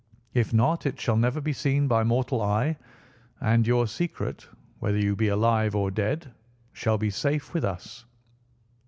[0.33, 2.77] If not, it shall never be seen by mortal eye;
[3.39, 4.47] and your secret,
[4.79, 6.31] whether you be alive or dead,
[6.73, 8.05] shall be safe with us."